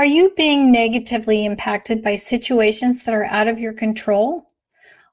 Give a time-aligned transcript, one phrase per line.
[0.00, 4.46] Are you being negatively impacted by situations that are out of your control?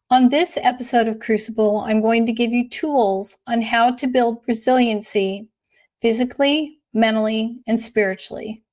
[0.10, 4.44] On this episode of Crucible, I'm going to give you tools on how to build
[4.48, 5.50] resiliency
[6.00, 8.64] physically, mentally, and spiritually.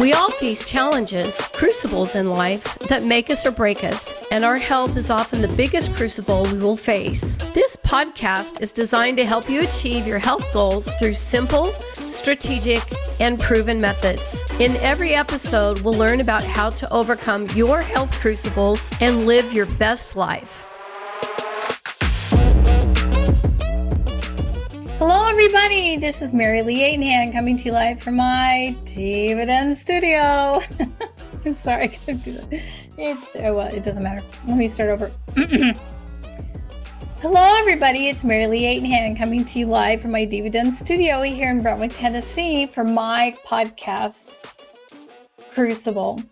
[0.00, 4.56] We all face challenges, crucibles in life that make us or break us, and our
[4.56, 7.36] health is often the biggest crucible we will face.
[7.52, 11.66] This podcast is designed to help you achieve your health goals through simple,
[12.08, 12.82] strategic,
[13.20, 14.42] and proven methods.
[14.58, 19.66] In every episode, we'll learn about how to overcome your health crucibles and live your
[19.66, 20.69] best life.
[25.00, 25.96] Hello, everybody.
[25.96, 30.60] This is Mary Lee Aidenhand coming to you live from my Dividend studio.
[31.46, 32.62] I'm sorry, I couldn't do that.
[32.98, 33.54] It's there.
[33.54, 34.22] Well, it doesn't matter.
[34.46, 35.10] Let me start over.
[37.22, 38.08] Hello, everybody.
[38.08, 41.94] It's Mary Lee Aidenhand coming to you live from my Dividend studio here in Brentwood,
[41.94, 44.36] Tennessee for my podcast,
[45.50, 46.22] Crucible.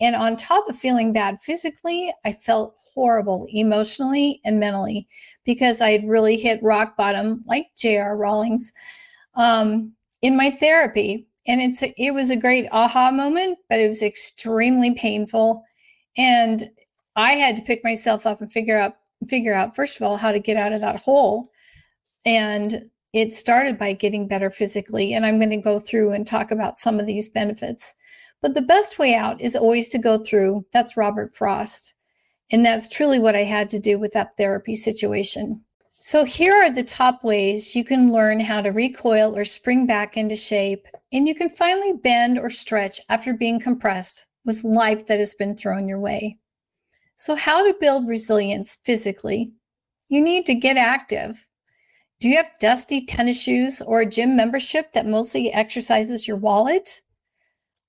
[0.00, 5.08] and on top of feeling bad physically, I felt horrible emotionally and mentally
[5.44, 8.16] because I had really hit rock bottom, like J.R.
[8.16, 8.72] Rawlings,
[9.36, 11.26] um, in my therapy.
[11.48, 15.64] And it's it was a great aha moment, but it was extremely painful.
[16.18, 16.68] And
[17.14, 18.96] I had to pick myself up and figure out
[19.26, 21.50] figure out first of all how to get out of that hole.
[22.26, 25.14] And it started by getting better physically.
[25.14, 27.94] And I'm going to go through and talk about some of these benefits.
[28.42, 30.66] But the best way out is always to go through.
[30.72, 31.94] That's Robert Frost.
[32.50, 35.62] And that's truly what I had to do with that therapy situation.
[35.98, 40.16] So, here are the top ways you can learn how to recoil or spring back
[40.16, 45.18] into shape, and you can finally bend or stretch after being compressed with life that
[45.18, 46.38] has been thrown your way.
[47.16, 49.52] So, how to build resilience physically?
[50.08, 51.48] You need to get active.
[52.20, 57.02] Do you have dusty tennis shoes or a gym membership that mostly exercises your wallet?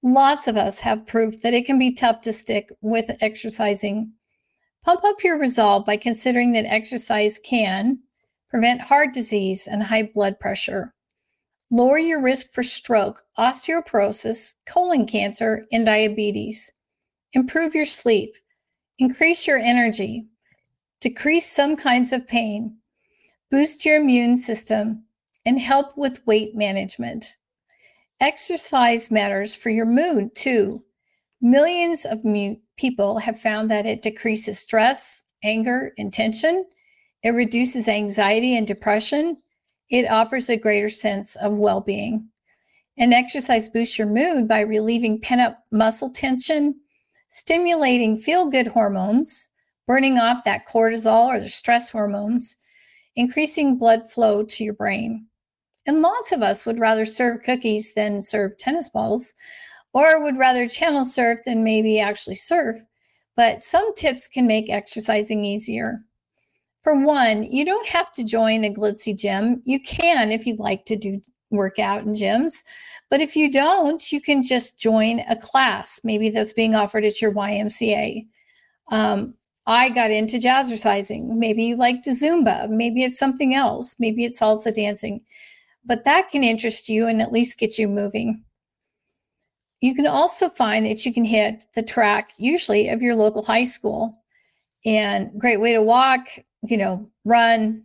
[0.03, 4.13] Lots of us have proof that it can be tough to stick with exercising.
[4.83, 7.99] Pump up your resolve by considering that exercise can
[8.49, 10.93] prevent heart disease and high blood pressure,
[11.69, 16.73] lower your risk for stroke, osteoporosis, colon cancer, and diabetes,
[17.33, 18.35] improve your sleep,
[18.99, 20.25] increase your energy,
[21.01, 22.77] decrease some kinds of pain,
[23.51, 25.03] boost your immune system,
[25.45, 27.37] and help with weight management.
[28.19, 30.83] Exercise matters for your mood too.
[31.39, 36.65] Millions of mu- people have found that it decreases stress, anger, and tension.
[37.23, 39.37] It reduces anxiety and depression.
[39.89, 42.29] It offers a greater sense of well being.
[42.97, 46.75] And exercise boosts your mood by relieving pent up muscle tension,
[47.29, 49.51] stimulating feel good hormones,
[49.85, 52.57] burning off that cortisol or the stress hormones,
[53.15, 55.27] increasing blood flow to your brain.
[55.87, 59.33] And lots of us would rather serve cookies than serve tennis balls,
[59.93, 62.81] or would rather channel surf than maybe actually surf.
[63.37, 66.01] But some tips can make exercising easier.
[66.81, 69.61] For one, you don't have to join a glitzy gym.
[69.63, 72.63] You can if you'd like to do workout in gyms.
[73.09, 77.21] But if you don't, you can just join a class, maybe that's being offered at
[77.21, 78.25] your YMCA.
[78.91, 79.35] Um,
[79.65, 81.27] I got into jazzercising.
[81.27, 82.69] Maybe you like to Zumba.
[82.69, 83.95] Maybe it's something else.
[83.99, 85.21] Maybe it's salsa dancing
[85.87, 88.43] but that can interest you and at least get you moving.
[89.81, 93.63] you can also find that you can hit the track usually of your local high
[93.63, 94.23] school.
[94.85, 96.27] And great way to walk
[96.63, 97.83] you know run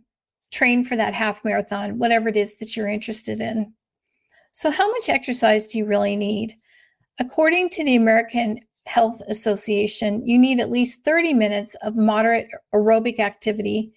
[0.51, 3.73] train for that half marathon whatever it is that you're interested in.
[4.51, 6.53] So how much exercise do you really need?
[7.19, 13.19] According to the american health association you need at least 30 minutes of moderate aerobic
[13.19, 13.93] activity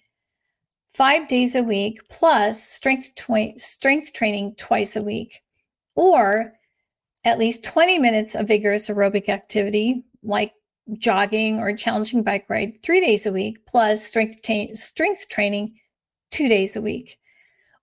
[0.87, 3.11] five days a week plus strength,
[3.57, 5.41] strength training twice a week
[5.95, 6.53] or
[7.25, 10.53] at least 20 minutes of vigorous aerobic activity like
[10.93, 15.77] jogging or challenging bike ride three days a week plus strength, ta- strength training
[16.31, 17.17] two days a week.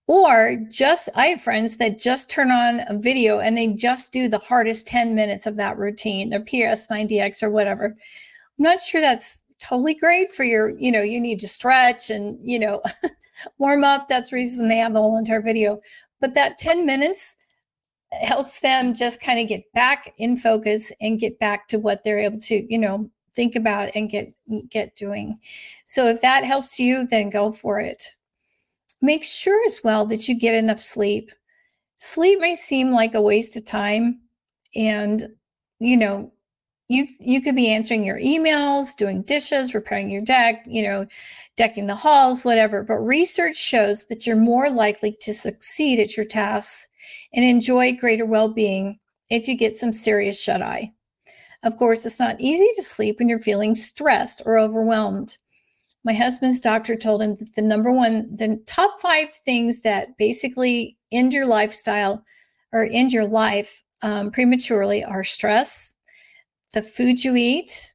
[0.07, 4.29] Or just i have friends that just turn on a video and they just do
[4.29, 7.87] the hardest 10 minutes of that routine their ps90x or whatever.
[7.87, 12.39] I'm not sure that's totally great for your you know you need to stretch and
[12.43, 12.83] you know
[13.59, 15.79] warm up that's the reason they have the whole entire video.
[16.21, 17.37] But that 10 minutes
[18.13, 22.19] helps them just kind of get back in focus and get back to what they're
[22.19, 24.33] able to you know think about and get
[24.71, 25.39] get doing.
[25.87, 28.17] So if that helps you then go for it.
[29.01, 31.31] Make sure as well that you get enough sleep.
[31.97, 34.21] Sleep may seem like a waste of time
[34.75, 35.29] and
[35.79, 36.33] you know
[36.89, 41.07] you you could be answering your emails doing dishes repairing your deck you know
[41.57, 46.27] decking the halls whatever but research shows that you're more likely to succeed at your
[46.27, 46.89] tasks
[47.33, 48.99] and enjoy greater well-being
[49.31, 50.93] if you get some serious shut-eye.
[51.63, 55.39] Of course it's not easy to sleep when you're feeling stressed or overwhelmed.
[56.05, 60.99] My husband's doctor told him that the number one the top five things that basically
[61.11, 62.25] end your lifestyle
[62.73, 65.94] or end your life um, prematurely are stress
[66.75, 67.93] the food you eat,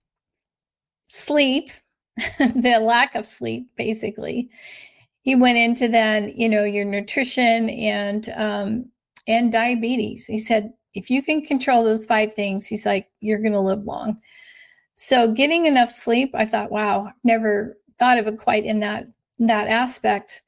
[1.06, 1.70] sleep,
[2.40, 4.50] the lack of sleep, basically.
[5.22, 8.86] He went into then, you know, your nutrition and um,
[9.28, 10.26] and diabetes.
[10.26, 13.84] He said, if you can control those five things, he's like, you're going to live
[13.84, 14.20] long.
[14.96, 19.06] So getting enough sleep, I thought, wow, never thought of it quite in that
[19.40, 20.42] that aspect.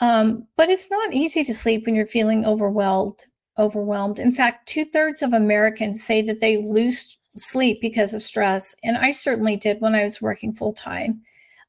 [0.00, 3.24] Um, but it's not easy to sleep when you're feeling overwhelmed.
[3.58, 4.18] Overwhelmed.
[4.18, 8.96] In fact, two thirds of Americans say that they lose sleep because of stress and
[8.96, 11.20] i certainly did when i was working full time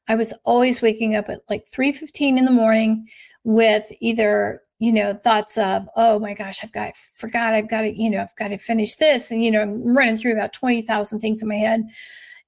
[0.08, 3.06] i was always waking up at like 3.15 in the morning
[3.44, 7.90] with either you know thoughts of oh my gosh i've got forgot i've got to
[7.90, 11.18] you know i've got to finish this and you know i'm running through about 20000
[11.20, 11.82] things in my head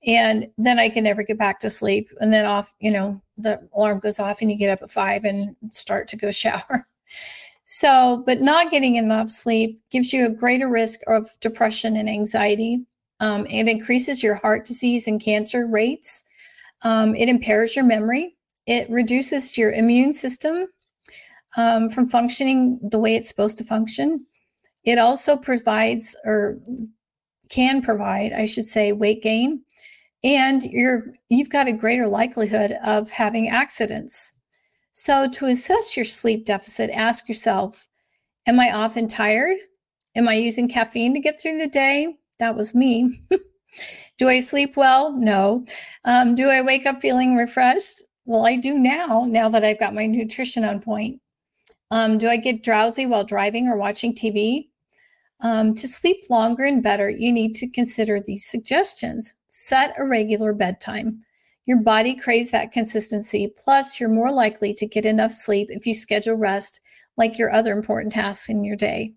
[0.07, 3.61] and then i can never get back to sleep and then off you know the
[3.75, 6.87] alarm goes off and you get up at five and start to go shower.
[7.63, 12.85] So but not getting enough sleep gives you a greater risk of depression and anxiety
[13.21, 16.25] um, it increases your heart disease and cancer rates.
[16.83, 18.37] Um, it impairs your memory.
[18.67, 20.67] It reduces your immune system
[21.57, 24.27] um, from functioning the way it's supposed to function.
[24.85, 26.59] It also provides, or
[27.49, 29.63] can provide, I should say, weight gain,
[30.23, 34.33] and you're you've got a greater likelihood of having accidents.
[34.93, 37.87] So, to assess your sleep deficit, ask yourself:
[38.47, 39.57] Am I often tired?
[40.15, 42.18] Am I using caffeine to get through the day?
[42.39, 43.21] That was me.
[44.19, 45.13] do I sleep well?
[45.13, 45.65] No.
[46.05, 48.03] Um, do I wake up feeling refreshed?
[48.25, 51.21] Well, I do now, now that I've got my nutrition on point.
[51.91, 54.69] Um, do I get drowsy while driving or watching TV?
[55.41, 59.35] Um, to sleep longer and better, you need to consider these suggestions.
[59.49, 61.23] Set a regular bedtime.
[61.65, 63.53] Your body craves that consistency.
[63.57, 66.81] Plus, you're more likely to get enough sleep if you schedule rest
[67.17, 69.15] like your other important tasks in your day.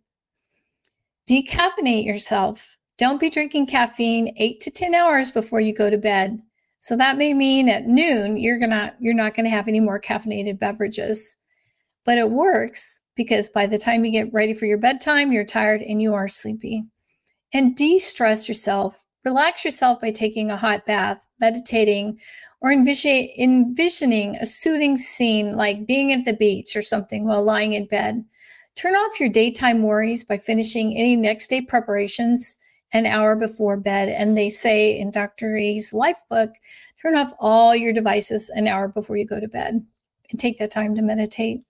[1.29, 2.77] Decaffeinate yourself.
[3.01, 6.39] Don't be drinking caffeine 8 to 10 hours before you go to bed.
[6.77, 9.79] So that may mean at noon you're going to you're not going to have any
[9.79, 11.35] more caffeinated beverages.
[12.05, 15.81] But it works because by the time you get ready for your bedtime, you're tired
[15.81, 16.83] and you are sleepy.
[17.51, 19.03] And de-stress yourself.
[19.25, 22.19] Relax yourself by taking a hot bath, meditating,
[22.61, 27.87] or envisioning a soothing scene like being at the beach or something while lying in
[27.87, 28.23] bed.
[28.75, 32.59] Turn off your daytime worries by finishing any next day preparations
[32.93, 34.09] an hour before bed.
[34.09, 35.55] And they say in Dr.
[35.55, 36.51] A's life book,
[37.01, 39.85] turn off all your devices an hour before you go to bed
[40.29, 41.61] and take that time to meditate.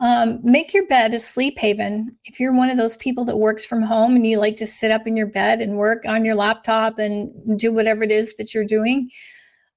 [0.00, 2.16] Um, make your bed a sleep haven.
[2.24, 4.90] If you're one of those people that works from home and you like to sit
[4.90, 8.52] up in your bed and work on your laptop and do whatever it is that
[8.52, 9.10] you're doing,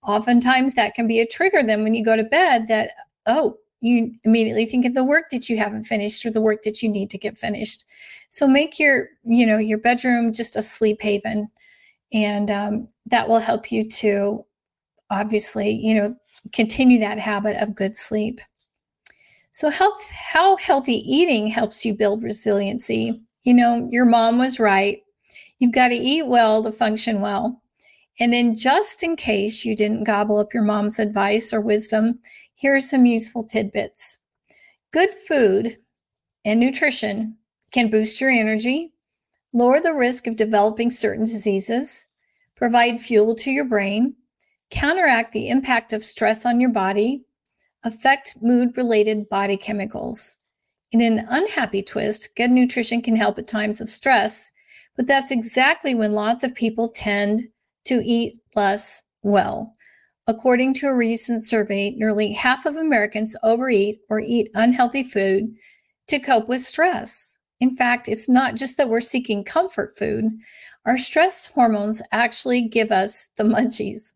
[0.03, 2.91] oftentimes that can be a trigger then when you go to bed that,
[3.27, 6.81] oh, you immediately think of the work that you haven't finished or the work that
[6.81, 7.85] you need to get finished
[8.29, 11.49] so make your you know your bedroom just a sleep haven
[12.13, 14.43] and um, that will help you to
[15.09, 16.15] obviously you know
[16.53, 18.39] continue that habit of good sleep
[19.51, 25.01] so health how healthy eating helps you build resiliency You know, your mom was right.
[25.59, 27.61] You've got to eat well to function well.
[28.19, 32.19] And then, just in case you didn't gobble up your mom's advice or wisdom,
[32.55, 34.19] here are some useful tidbits.
[34.91, 35.77] Good food
[36.43, 37.37] and nutrition
[37.71, 38.93] can boost your energy,
[39.53, 42.07] lower the risk of developing certain diseases,
[42.55, 44.15] provide fuel to your brain,
[44.71, 47.23] counteract the impact of stress on your body,
[47.83, 50.37] affect mood related body chemicals.
[50.91, 54.51] In an unhappy twist, good nutrition can help at times of stress,
[54.95, 57.49] but that's exactly when lots of people tend
[57.87, 59.73] to eat less well.
[60.27, 65.55] According to a recent survey, nearly half of Americans overeat or eat unhealthy food
[66.07, 67.37] to cope with stress.
[67.59, 70.31] In fact, it's not just that we're seeking comfort food,
[70.85, 74.13] our stress hormones actually give us the munchies.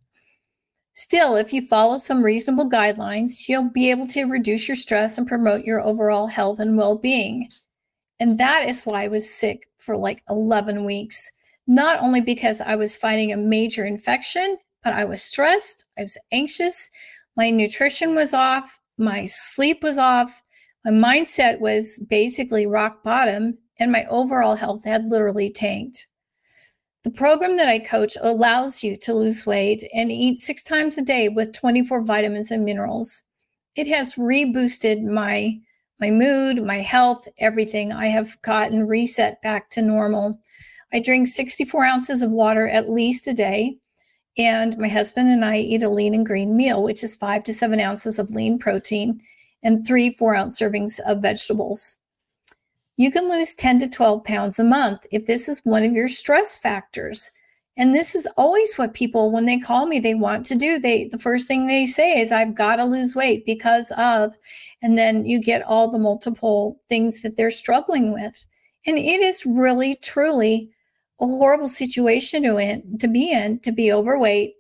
[0.94, 5.28] Still, if you follow some reasonable guidelines, you'll be able to reduce your stress and
[5.28, 7.50] promote your overall health and well being.
[8.20, 11.32] And that is why I was sick for like 11 weeks.
[11.72, 16.18] Not only because I was fighting a major infection, but I was stressed, I was
[16.30, 16.90] anxious,
[17.38, 20.42] my nutrition was off, my sleep was off,
[20.84, 26.10] my mindset was basically rock bottom, and my overall health had literally tanked.
[27.06, 31.02] The program that I coach allows you to lose weight and eat six times a
[31.02, 33.24] day with 24 vitamins and minerals.
[33.78, 35.62] It has reboosted my
[36.02, 37.94] my mood, my health, everything.
[37.94, 40.42] I have gotten reset back to normal.
[40.94, 43.78] I drink 64 ounces of water at least a day.
[44.38, 47.54] And my husband and I eat a lean and green meal, which is five to
[47.54, 49.22] seven ounces of lean protein
[49.64, 51.98] and three four ounce servings of vegetables.
[52.98, 56.08] You can lose 10 to 12 pounds a month if this is one of your
[56.08, 57.32] stress factors.
[57.78, 60.78] And this is always what people, when they call me, they want to do.
[60.78, 64.38] They the first thing they say is, I've got to lose weight because of,
[64.82, 68.46] and then you get all the multiple things that they're struggling with.
[68.86, 70.70] And it is really, truly
[71.22, 74.56] a horrible situation to, in, to be in, to be overweight,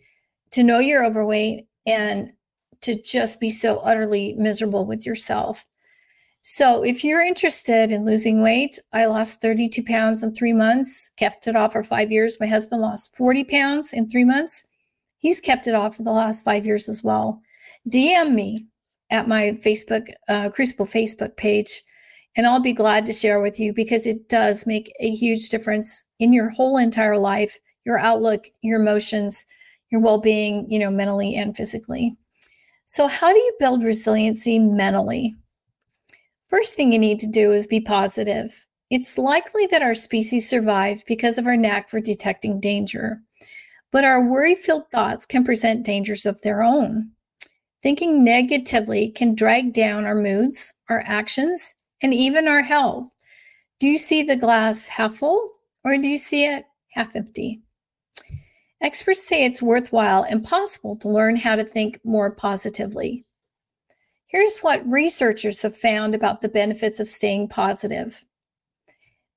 [0.51, 2.31] to know you're overweight, and
[2.81, 5.65] to just be so utterly miserable with yourself.
[6.43, 11.47] So, if you're interested in losing weight, I lost 32 pounds in three months, kept
[11.47, 12.39] it off for five years.
[12.39, 14.65] My husband lost 40 pounds in three months.
[15.19, 17.41] He's kept it off for the last five years as well.
[17.87, 18.65] DM me
[19.11, 21.83] at my Facebook, uh, Crucible Facebook page,
[22.35, 26.05] and I'll be glad to share with you because it does make a huge difference
[26.19, 29.45] in your whole entire life, your outlook, your emotions,
[29.91, 32.15] your well being, you know, mentally and physically.
[32.85, 35.35] So, how do you build resiliency mentally?
[36.47, 38.65] First thing you need to do is be positive.
[38.89, 43.21] It's likely that our species survived because of our knack for detecting danger,
[43.91, 47.11] but our worry filled thoughts can present dangers of their own.
[47.81, 53.09] Thinking negatively can drag down our moods, our actions, and even our health.
[53.79, 55.51] Do you see the glass half full
[55.83, 57.61] or do you see it half empty?
[58.81, 63.25] Experts say it's worthwhile and possible to learn how to think more positively.
[64.25, 68.25] Here's what researchers have found about the benefits of staying positive.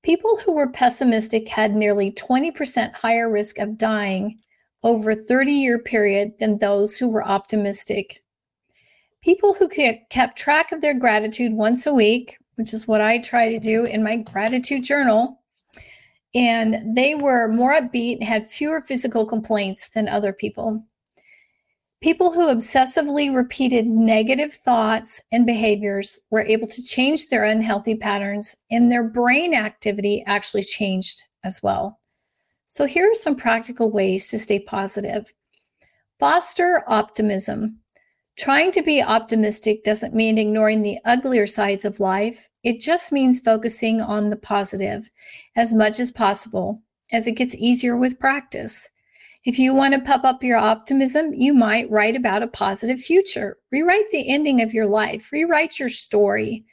[0.03, 4.39] People who were pessimistic had nearly 20% higher risk of dying
[4.83, 8.23] over a 30 year period than those who were optimistic.
[9.21, 13.49] People who kept track of their gratitude once a week, which is what I try
[13.49, 15.41] to do in my gratitude journal,
[16.33, 20.85] and they were more upbeat had fewer physical complaints than other people.
[22.01, 28.55] People who obsessively repeated negative thoughts and behaviors were able to change their unhealthy patterns,
[28.69, 31.99] and their brain activity actually changed as well.
[32.67, 35.33] So, here are some practical ways to stay positive.
[36.19, 37.79] Foster optimism.
[38.37, 42.49] Trying to be optimistic doesn't mean ignoring the uglier sides of life.
[42.63, 45.09] It just means focusing on the positive
[45.55, 46.81] as much as possible
[47.13, 48.89] as it gets easier with practice.
[49.45, 53.57] If you want to pump up your optimism, you might write about a positive future.
[53.71, 56.65] Rewrite the ending of your life, rewrite your story.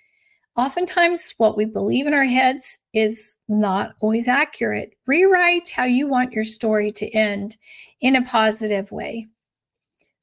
[0.56, 4.94] Oftentimes, what we believe in our heads is not always accurate.
[5.06, 7.56] Rewrite how you want your story to end
[8.00, 9.28] in a positive way.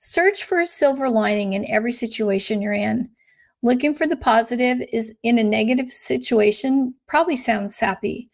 [0.02, 3.10] Search for a silver lining in every situation you're in.
[3.62, 8.30] Looking for the positive is in a negative situation probably sounds sappy,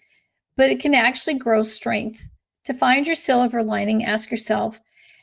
[0.56, 2.30] but it can actually grow strength.
[2.66, 4.80] To find your silver lining, ask yourself,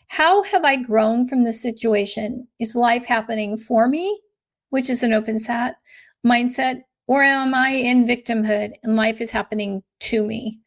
[0.08, 2.48] how have I grown from this situation?
[2.58, 4.20] Is life happening for me,
[4.70, 5.76] which is an open sat
[6.26, 10.58] mindset, or am I in victimhood and life is happening to me?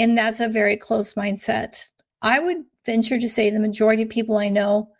[0.00, 1.90] And that's a very close mindset.
[2.22, 4.90] I would venture to say the majority of people I know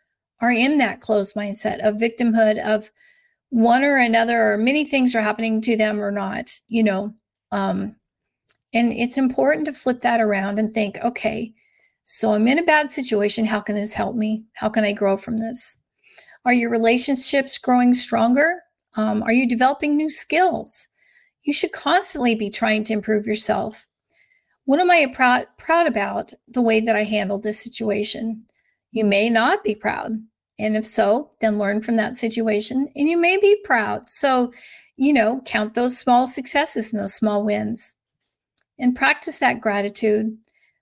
[0.41, 2.91] are in that closed mindset of victimhood of
[3.51, 7.15] one or another or many things are happening to them or not you know
[7.53, 7.97] um
[8.73, 11.53] And it's important to flip that around and think, okay,
[12.05, 13.47] so I'm in a bad situation.
[13.47, 14.45] How can this help me?
[14.55, 15.77] How can I grow from this?
[16.45, 18.63] Are your relationships growing stronger?
[18.97, 20.89] Um, are you developing new skills?
[21.43, 23.89] You should constantly be trying to improve yourself.
[24.65, 28.45] What am I proud, proud about the way that I handled this situation?
[28.93, 30.13] You may not be proud.
[30.59, 34.09] And if so, then learn from that situation and you may be proud.
[34.09, 34.53] So,
[34.97, 37.95] you know, count those small successes and those small wins
[38.79, 40.37] and practice that gratitude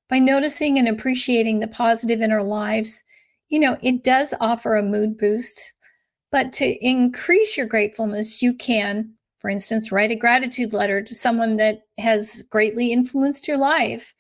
[0.09, 3.05] by noticing and appreciating the positive in our lives.
[3.49, 5.75] You know, it does offer a mood boost,
[6.33, 11.57] but to increase your gratefulness, you can, for instance, write a gratitude letter to someone
[11.57, 14.15] that has greatly influenced your life.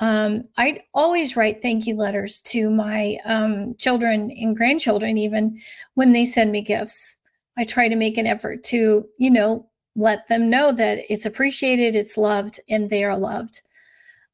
[0.00, 5.58] Um, I'd always write thank you letters to my um, children and grandchildren, even
[5.94, 7.18] when they send me gifts.
[7.56, 11.96] I try to make an effort to, you know, let them know that it's appreciated,
[11.96, 13.62] it's loved, and they are loved.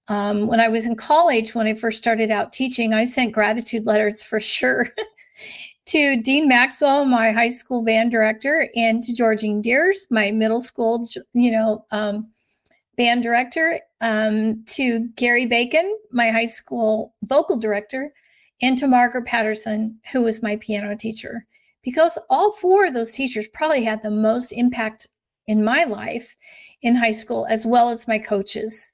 [0.09, 3.87] Um, when I was in college, when I first started out teaching, I sent gratitude
[3.87, 4.89] letters for sure
[5.87, 11.07] to Dean Maxwell, my high school band director, and to Georgine Deers, my middle school,
[11.35, 12.31] you know, um,
[12.97, 18.13] band director, um, to Gary Bacon, my high school vocal director,
[18.63, 21.47] and to Margaret Patterson, who was my piano teacher.
[21.83, 25.07] Because all four of those teachers probably had the most impact
[25.47, 26.35] in my life
[26.81, 28.94] in high school, as well as my coaches.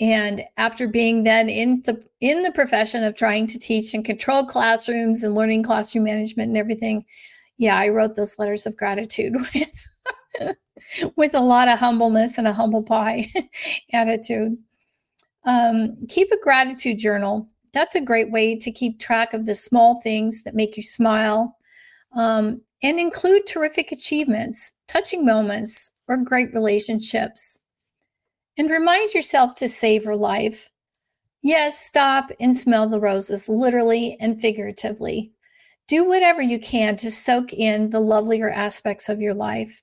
[0.00, 4.46] And after being then in the in the profession of trying to teach and control
[4.46, 7.04] classrooms and learning classroom management and everything,
[7.58, 9.88] yeah, I wrote those letters of gratitude with
[11.16, 13.30] with a lot of humbleness and a humble pie
[13.92, 14.56] attitude.
[15.44, 17.48] Um, keep a gratitude journal.
[17.72, 21.56] That's a great way to keep track of the small things that make you smile
[22.16, 27.60] um, and include terrific achievements, touching moments, or great relationships.
[28.60, 30.68] And remind yourself to savor life.
[31.40, 35.32] Yes, stop and smell the roses, literally and figuratively.
[35.88, 39.82] Do whatever you can to soak in the lovelier aspects of your life.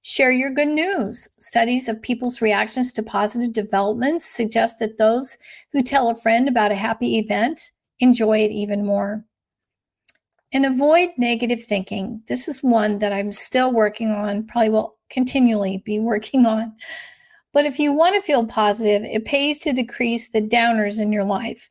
[0.00, 1.28] Share your good news.
[1.38, 5.36] Studies of people's reactions to positive developments suggest that those
[5.74, 9.22] who tell a friend about a happy event enjoy it even more.
[10.54, 12.22] And avoid negative thinking.
[12.26, 16.72] This is one that I'm still working on, probably will continually be working on.
[17.52, 21.24] But if you want to feel positive, it pays to decrease the downers in your
[21.24, 21.70] life.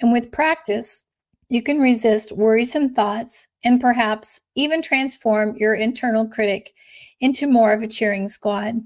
[0.00, 1.04] And with practice,
[1.48, 6.72] you can resist worrisome thoughts and perhaps even transform your internal critic
[7.20, 8.76] into more of a cheering squad.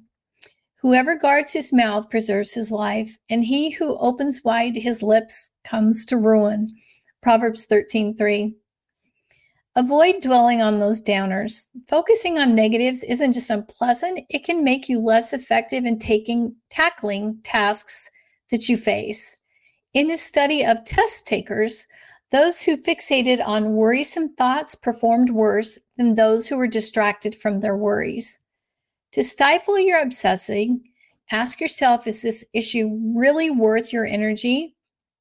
[0.83, 6.05] Whoever guards his mouth preserves his life, and he who opens wide his lips comes
[6.07, 6.69] to ruin.
[7.23, 8.55] Proverbs 13:3.
[9.77, 11.69] Avoid dwelling on those downers.
[11.87, 17.39] Focusing on negatives isn't just unpleasant, it can make you less effective in taking tackling
[17.43, 18.11] tasks
[18.51, 19.39] that you face.
[19.93, 21.87] In a study of test takers,
[22.31, 27.77] those who fixated on worrisome thoughts performed worse than those who were distracted from their
[27.77, 28.39] worries.
[29.13, 30.85] To stifle your obsessing,
[31.31, 34.75] ask yourself is this issue really worth your energy?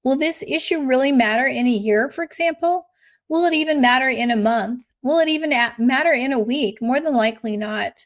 [0.06, 2.88] Will this issue really matter in a year, for example?
[3.30, 4.84] Will it even matter in a month?
[5.02, 6.82] Will it even matter in a week?
[6.82, 8.06] More than likely not.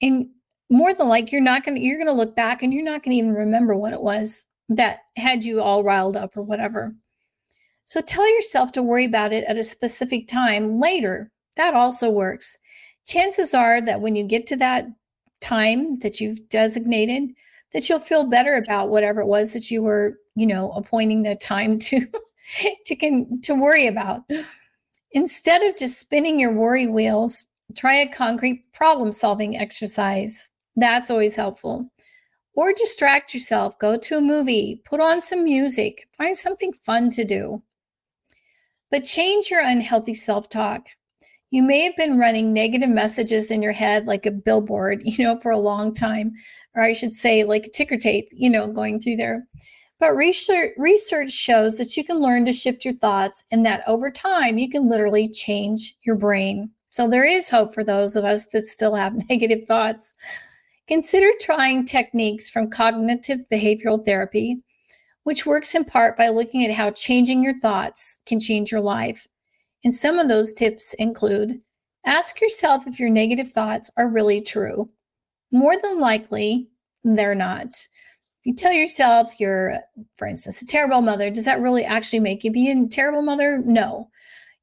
[0.00, 0.28] And
[0.70, 3.02] more than like you're not going to you're going to look back and you're not
[3.02, 6.94] going to even remember what it was that had you all riled up or whatever.
[7.84, 11.30] So tell yourself to worry about it at a specific time later.
[11.56, 12.56] That also works.
[13.06, 14.86] Chances are that when you get to that
[15.40, 17.34] time that you've designated,
[17.72, 21.34] that you'll feel better about whatever it was that you were, you know, appointing the
[21.36, 22.06] time to
[22.86, 24.22] to can to worry about.
[25.12, 30.50] Instead of just spinning your worry wheels, try a concrete problem solving exercise.
[30.76, 31.90] That's always helpful.
[32.54, 37.24] Or distract yourself, go to a movie, put on some music, find something fun to
[37.24, 37.62] do.
[38.90, 40.88] But change your unhealthy self talk.
[41.50, 45.38] You may have been running negative messages in your head like a billboard, you know,
[45.38, 46.32] for a long time,
[46.74, 49.46] or I should say, like a ticker tape, you know, going through there.
[50.02, 54.10] But research, research shows that you can learn to shift your thoughts and that over
[54.10, 56.72] time you can literally change your brain.
[56.90, 60.16] So there is hope for those of us that still have negative thoughts.
[60.88, 64.60] Consider trying techniques from cognitive behavioral therapy,
[65.22, 69.28] which works in part by looking at how changing your thoughts can change your life.
[69.84, 71.60] And some of those tips include
[72.04, 74.90] ask yourself if your negative thoughts are really true.
[75.52, 76.70] More than likely,
[77.04, 77.86] they're not
[78.44, 79.74] you tell yourself you're,
[80.16, 83.62] for instance, a terrible mother, does that really actually make you be a terrible mother?
[83.64, 84.08] No.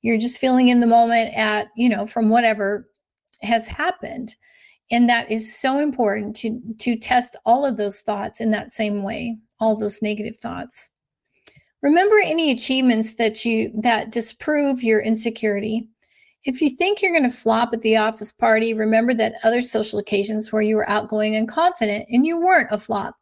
[0.02, 2.90] You're just feeling in the moment at, you know, from whatever
[3.42, 4.36] has happened.
[4.92, 9.04] And that is so important to, to test all of those thoughts in that same
[9.04, 10.90] way, all those negative thoughts.
[11.82, 15.88] Remember any achievements that you that disprove your insecurity.
[16.44, 20.00] If you think you're going to flop at the office party, remember that other social
[20.00, 23.16] occasions where you were outgoing and confident and you weren't a flop.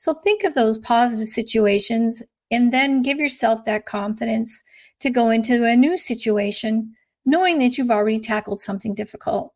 [0.00, 4.64] So think of those positive situations and then give yourself that confidence
[5.00, 6.94] to go into a new situation,
[7.26, 9.52] knowing that you've already tackled something difficult.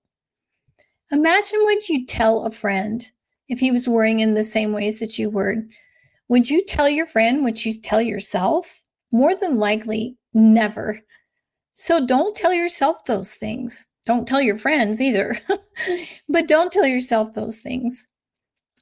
[1.11, 3.11] Imagine what you'd tell a friend
[3.48, 5.64] if he was worrying in the same ways that you were.
[6.28, 8.83] Would you tell your friend what you tell yourself?
[9.12, 11.00] More than likely, never.
[11.72, 13.87] So don't tell yourself those things.
[14.04, 15.38] Don't tell your friends either,
[16.28, 18.07] but don't tell yourself those things.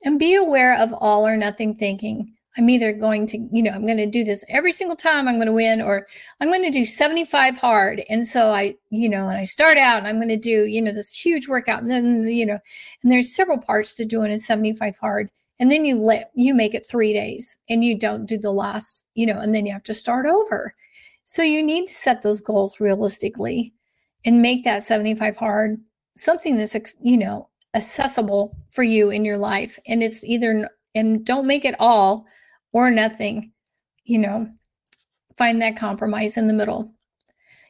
[0.05, 2.33] And be aware of all or nothing thinking.
[2.57, 5.37] I'm either going to, you know, I'm going to do this every single time I'm
[5.37, 6.07] going to win, or
[6.41, 8.03] I'm going to do 75 hard.
[8.11, 10.83] And so I, you know, and I start out and I'm going to do, you
[10.83, 11.81] know, this huge workout.
[11.81, 12.59] And then, you know,
[13.03, 15.31] and there's several parts to doing a 75 hard.
[15.59, 19.07] And then you let, you make it three days and you don't do the last,
[19.15, 20.75] you know, and then you have to start over.
[21.25, 23.73] So you need to set those goals realistically
[24.27, 25.81] and make that 75 hard
[26.17, 29.79] something that's, you know, accessible for you in your life.
[29.87, 32.27] And it's either, and don't make it all
[32.73, 33.53] or nothing,
[34.05, 34.49] you know,
[35.37, 36.93] find that compromise in the middle.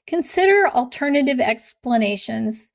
[0.06, 2.72] Consider alternative explanations.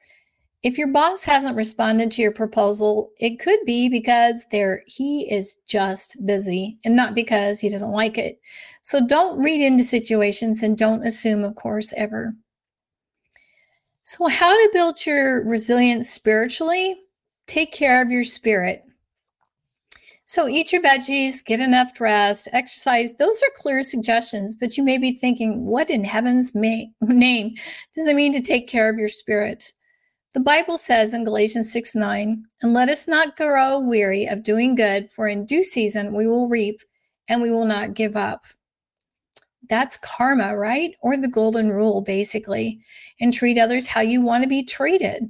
[0.63, 5.57] If your boss hasn't responded to your proposal, it could be because there he is
[5.67, 8.39] just busy and not because he doesn't like it.
[8.81, 12.33] So don't read into situations and don't assume, of course, ever.
[14.03, 16.95] So, how to build your resilience spiritually?
[17.47, 18.83] Take care of your spirit.
[20.25, 23.13] So eat your veggies, get enough rest, exercise.
[23.13, 27.53] Those are clear suggestions, but you may be thinking, what in heaven's may- name
[27.95, 29.71] does it mean to take care of your spirit?
[30.33, 34.75] The Bible says in Galatians 6 9, and let us not grow weary of doing
[34.75, 36.81] good, for in due season we will reap
[37.29, 38.45] and we will not give up.
[39.69, 40.93] That's karma, right?
[41.01, 42.79] Or the golden rule, basically.
[43.19, 45.29] And treat others how you want to be treated.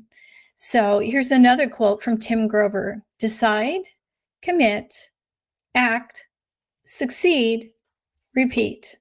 [0.59, 3.89] So here's another quote from Tim Grover Decide,
[4.41, 5.11] commit,
[5.75, 6.27] act,
[6.83, 7.69] succeed,
[8.35, 8.97] repeat.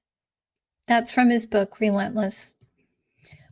[0.85, 2.55] That's from his book, Relentless.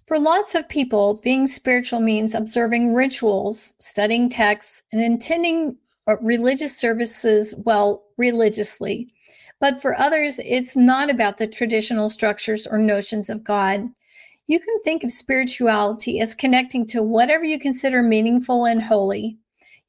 [0.05, 5.75] For lots of people, being spiritual means observing rituals, studying texts, and attending
[6.07, 9.09] uh, religious services well religiously.
[9.59, 13.89] But for others, it's not about the traditional structures or notions of God.
[14.47, 19.39] You can think of spirituality as connecting to whatever you consider meaningful and holy.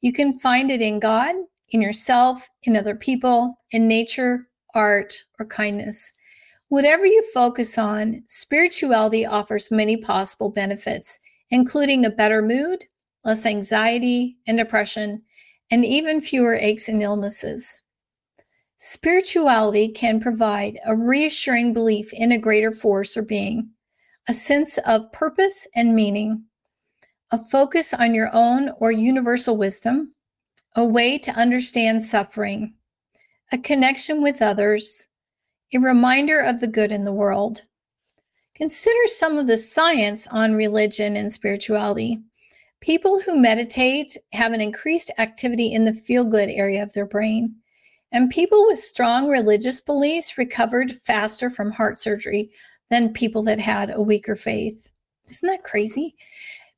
[0.01, 1.35] You can find it in God,
[1.69, 6.11] in yourself, in other people, in nature, art, or kindness.
[6.69, 11.19] Whatever you focus on, spirituality offers many possible benefits,
[11.51, 12.83] including a better mood,
[13.23, 15.21] less anxiety and depression,
[15.69, 17.83] and even fewer aches and illnesses.
[18.79, 23.69] Spirituality can provide a reassuring belief in a greater force or being
[24.27, 26.43] a sense of purpose and meaning,
[27.31, 30.13] a focus on your own or universal wisdom,
[30.75, 32.73] a way to understand suffering,
[33.51, 35.09] a connection with others,
[35.73, 37.65] a reminder of the good in the world.
[38.55, 42.19] Consider some of the science on religion and spirituality.
[42.81, 47.55] People who meditate have an increased activity in the feel good area of their brain.
[48.11, 52.49] And people with strong religious beliefs recovered faster from heart surgery
[52.89, 54.91] than people that had a weaker faith.
[55.29, 56.15] Isn't that crazy?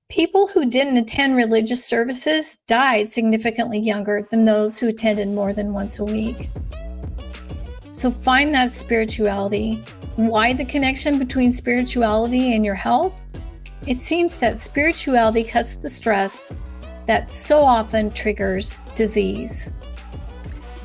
[0.10, 5.72] People who didn't attend religious services died significantly younger than those who attended more than
[5.72, 6.50] once a week.
[7.92, 9.76] So find that spirituality.
[10.16, 13.22] Why the connection between spirituality and your health?
[13.86, 16.54] It seems that spirituality cuts the stress
[17.06, 19.72] that so often triggers disease.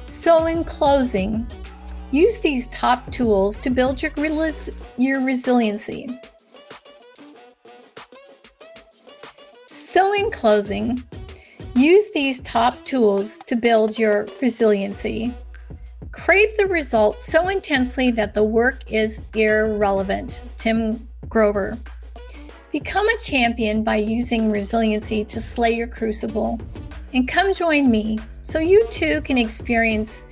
[0.07, 1.47] So, in closing,
[2.15, 4.13] Use these top tools to build your,
[4.97, 6.09] your resiliency.
[9.67, 11.03] So, in closing,
[11.75, 15.35] use these top tools to build your resiliency.
[16.13, 20.49] Crave the results so intensely that the work is irrelevant.
[20.57, 21.77] Tim Grover.
[22.71, 26.61] Become a champion by using resiliency to slay your crucible.
[27.13, 30.27] And come join me so you too can experience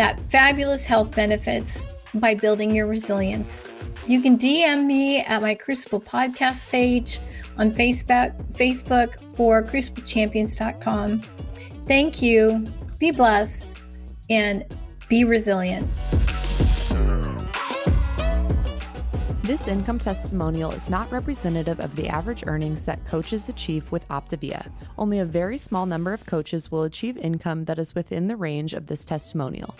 [0.00, 3.68] that fabulous health benefits by building your resilience.
[4.06, 7.18] You can DM me at my Crucible podcast page
[7.58, 11.20] on Facebook, Facebook or cruciblechampions.com.
[11.86, 12.64] Thank you.
[12.98, 13.78] Be blessed
[14.30, 14.64] and
[15.10, 15.86] be resilient.
[19.50, 24.70] This income testimonial is not representative of the average earnings that coaches achieve with Optavia.
[24.96, 28.74] Only a very small number of coaches will achieve income that is within the range
[28.74, 29.74] of this testimonial.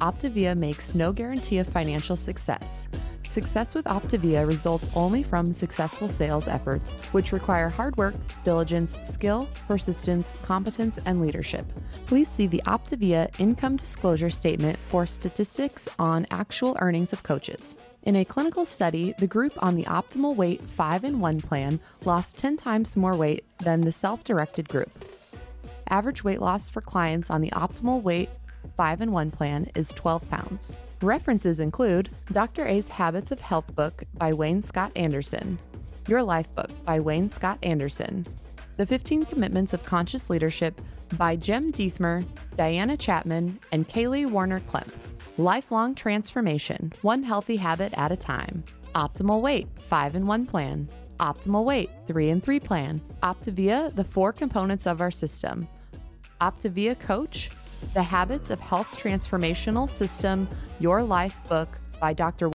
[0.00, 2.88] Optavia makes no guarantee of financial success.
[3.24, 9.46] Success with Optavia results only from successful sales efforts, which require hard work, diligence, skill,
[9.66, 11.66] persistence, competence, and leadership.
[12.06, 17.76] Please see the Optavia income disclosure statement for statistics on actual earnings of coaches.
[18.04, 22.38] In a clinical study, the group on the optimal weight 5 in 1 plan lost
[22.38, 25.04] 10 times more weight than the self directed group.
[25.90, 28.30] Average weight loss for clients on the optimal weight
[28.78, 30.72] 5 in 1 plan is 12 pounds.
[31.02, 32.64] References include Dr.
[32.64, 35.58] A's Habits of Health book by Wayne Scott Andersen,
[36.06, 38.24] Your Life book by Wayne Scott Andersen,
[38.76, 40.80] The 15 Commitments of Conscious Leadership
[41.16, 42.24] by Jim Dethmer,
[42.56, 44.92] Diana Chapman, and Kaley Warner Klemp.
[45.38, 48.62] Lifelong Transformation, One Healthy Habit at a Time.
[48.94, 50.88] Optimal Weight, 5 in 1 Plan.
[51.18, 53.00] Optimal Weight, 3 in 3 Plan.
[53.24, 55.66] Optavia, the four components of our system.
[56.40, 57.50] Optavia Coach,
[57.94, 61.68] The Habits of Health Transformational System, Your Life book
[62.00, 62.46] by Dr.